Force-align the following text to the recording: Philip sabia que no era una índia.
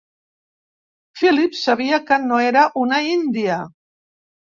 Philip 1.19 1.57
sabia 1.63 1.99
que 2.07 2.17
no 2.23 2.39
era 2.45 2.63
una 2.85 3.03
índia. 3.11 3.59